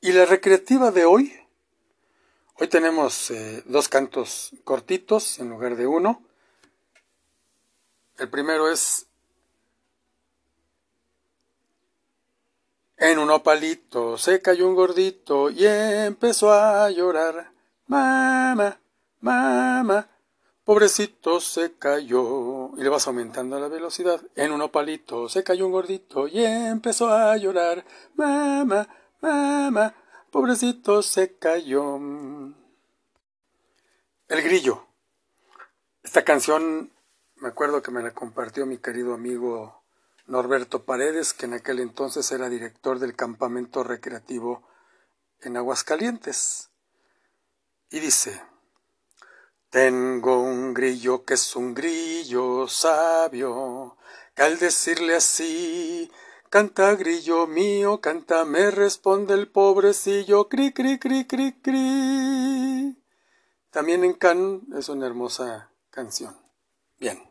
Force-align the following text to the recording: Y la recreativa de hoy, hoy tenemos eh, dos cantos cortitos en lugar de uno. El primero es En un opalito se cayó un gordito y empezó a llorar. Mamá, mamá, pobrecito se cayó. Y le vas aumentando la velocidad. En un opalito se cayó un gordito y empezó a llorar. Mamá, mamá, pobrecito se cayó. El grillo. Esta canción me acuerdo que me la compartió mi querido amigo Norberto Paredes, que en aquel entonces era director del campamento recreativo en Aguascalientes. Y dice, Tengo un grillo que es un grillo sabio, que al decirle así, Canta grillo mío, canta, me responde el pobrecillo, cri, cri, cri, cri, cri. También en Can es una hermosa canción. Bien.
Y 0.00 0.12
la 0.12 0.26
recreativa 0.26 0.92
de 0.92 1.04
hoy, 1.04 1.34
hoy 2.54 2.68
tenemos 2.68 3.32
eh, 3.32 3.64
dos 3.66 3.88
cantos 3.88 4.52
cortitos 4.62 5.40
en 5.40 5.50
lugar 5.50 5.74
de 5.74 5.88
uno. 5.88 6.22
El 8.16 8.30
primero 8.30 8.70
es 8.70 9.08
En 12.96 13.18
un 13.18 13.30
opalito 13.30 14.18
se 14.18 14.40
cayó 14.40 14.68
un 14.68 14.74
gordito 14.74 15.50
y 15.50 15.66
empezó 15.66 16.52
a 16.52 16.90
llorar. 16.90 17.52
Mamá, 17.86 18.80
mamá, 19.20 20.08
pobrecito 20.64 21.40
se 21.40 21.74
cayó. 21.76 22.70
Y 22.76 22.82
le 22.82 22.88
vas 22.88 23.06
aumentando 23.08 23.58
la 23.58 23.68
velocidad. 23.68 24.20
En 24.36 24.52
un 24.52 24.62
opalito 24.62 25.28
se 25.28 25.42
cayó 25.42 25.66
un 25.66 25.72
gordito 25.72 26.28
y 26.28 26.44
empezó 26.44 27.08
a 27.08 27.36
llorar. 27.36 27.84
Mamá, 28.14 28.88
mamá, 29.20 29.94
pobrecito 30.30 31.02
se 31.02 31.36
cayó. 31.36 31.96
El 34.28 34.42
grillo. 34.42 34.86
Esta 36.02 36.24
canción 36.24 36.92
me 37.40 37.48
acuerdo 37.48 37.82
que 37.82 37.92
me 37.92 38.02
la 38.02 38.12
compartió 38.12 38.66
mi 38.66 38.78
querido 38.78 39.14
amigo 39.14 39.82
Norberto 40.26 40.84
Paredes, 40.84 41.32
que 41.32 41.46
en 41.46 41.54
aquel 41.54 41.78
entonces 41.78 42.30
era 42.32 42.48
director 42.48 42.98
del 42.98 43.14
campamento 43.14 43.84
recreativo 43.84 44.66
en 45.40 45.56
Aguascalientes. 45.56 46.70
Y 47.90 48.00
dice, 48.00 48.42
Tengo 49.70 50.42
un 50.42 50.74
grillo 50.74 51.24
que 51.24 51.34
es 51.34 51.54
un 51.54 51.74
grillo 51.74 52.66
sabio, 52.66 53.96
que 54.34 54.42
al 54.42 54.58
decirle 54.58 55.14
así, 55.14 56.10
Canta 56.50 56.94
grillo 56.94 57.46
mío, 57.46 58.00
canta, 58.00 58.46
me 58.46 58.70
responde 58.70 59.34
el 59.34 59.48
pobrecillo, 59.48 60.48
cri, 60.48 60.72
cri, 60.72 60.98
cri, 60.98 61.26
cri, 61.26 61.52
cri. 61.60 62.96
También 63.70 64.02
en 64.02 64.14
Can 64.14 64.62
es 64.74 64.88
una 64.88 65.06
hermosa 65.06 65.70
canción. 65.90 66.34
Bien. 66.98 67.22